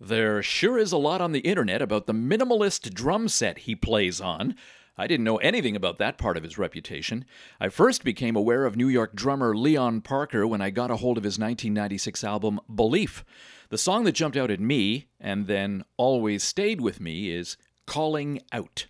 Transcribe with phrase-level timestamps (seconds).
[0.00, 4.20] There sure is a lot on the internet about the minimalist drum set he plays
[4.20, 4.54] on.
[4.96, 7.24] I didn't know anything about that part of his reputation.
[7.60, 11.18] I first became aware of New York drummer Leon Parker when I got a hold
[11.18, 13.24] of his 1996 album Belief.
[13.70, 18.40] The song that jumped out at me, and then always stayed with me, is Calling
[18.52, 18.86] Out.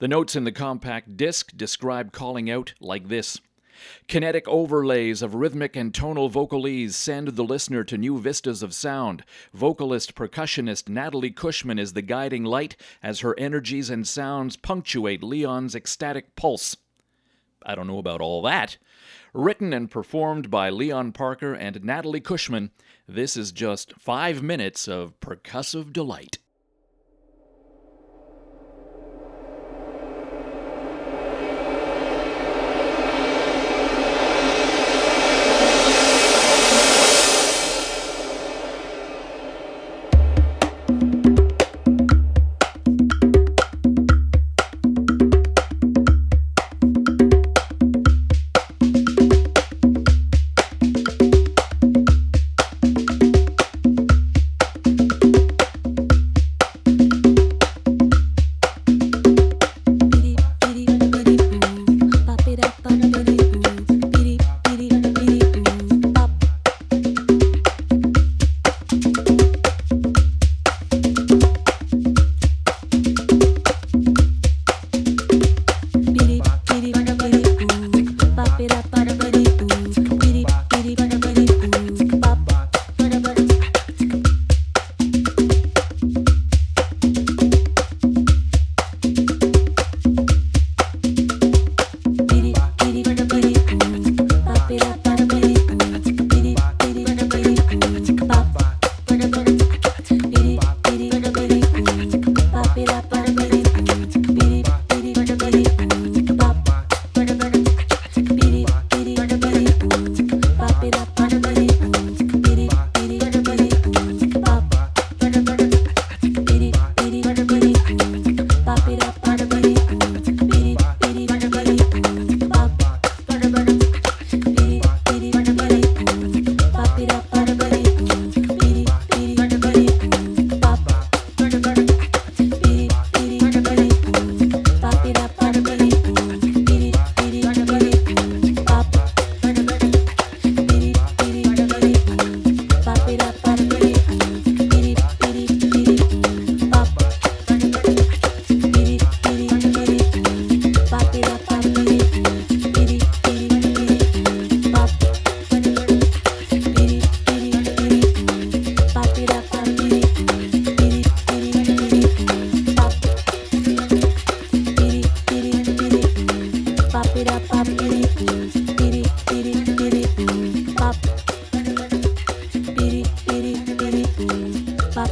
[0.00, 3.40] The notes in the compact disc describe calling out like this
[4.06, 9.24] Kinetic overlays of rhythmic and tonal vocalese send the listener to new vistas of sound.
[9.52, 15.74] Vocalist percussionist Natalie Cushman is the guiding light as her energies and sounds punctuate Leon's
[15.74, 16.76] ecstatic pulse.
[17.64, 18.78] I don't know about all that.
[19.34, 22.70] Written and performed by Leon Parker and Natalie Cushman,
[23.06, 26.38] this is just five minutes of percussive delight.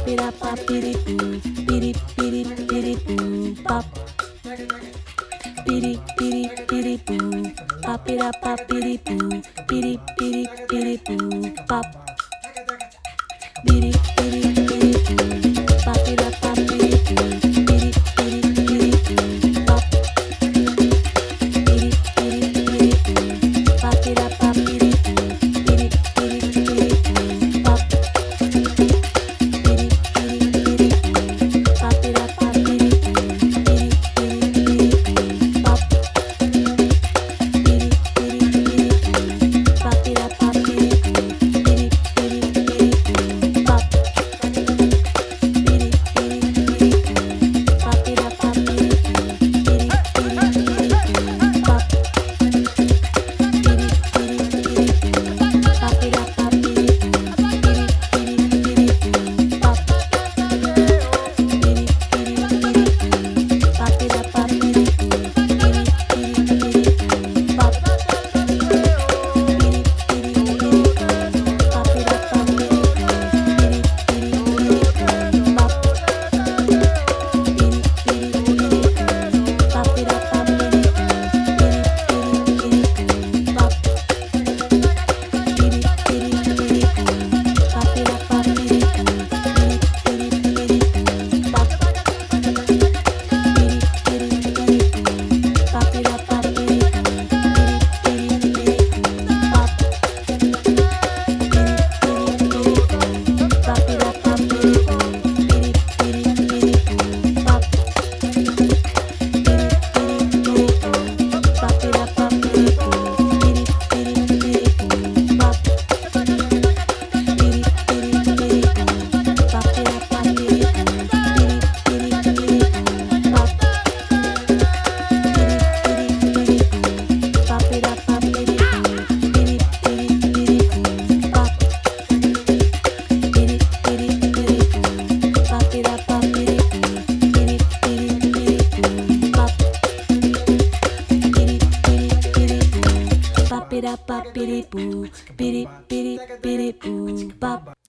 [0.07, 1.35] pira pa piri poo
[1.67, 3.85] piri piri piri poo pop
[5.67, 7.43] piri piri piri poo
[7.83, 9.27] pa pira pa piri poo
[9.67, 11.27] piri piri piri poo
[11.69, 11.87] pop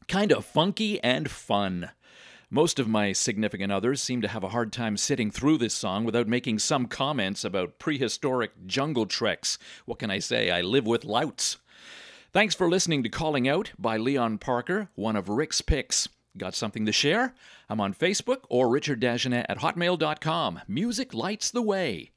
[0.09, 1.91] Kind of funky and fun.
[2.51, 6.05] Most of my significant others seem to have a hard time sitting through this song
[6.05, 9.59] without making some comments about prehistoric jungle treks.
[9.85, 10.51] What can I say?
[10.51, 11.59] I live with louts.
[12.33, 16.09] Thanks for listening to Calling Out by Leon Parker, one of Rick's picks.
[16.39, 17.35] Got something to share?
[17.69, 20.61] I'm on Facebook or Richard Dagenet at hotmail.com.
[20.67, 22.13] Music lights the way.